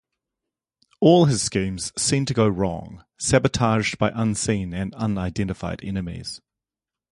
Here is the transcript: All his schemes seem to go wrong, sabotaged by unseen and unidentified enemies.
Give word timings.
All 0.99 1.25
his 1.25 1.43
schemes 1.43 1.93
seem 1.95 2.25
to 2.25 2.33
go 2.33 2.47
wrong, 2.49 3.05
sabotaged 3.19 3.99
by 3.99 4.11
unseen 4.15 4.73
and 4.73 4.95
unidentified 4.95 5.83
enemies. 5.83 6.41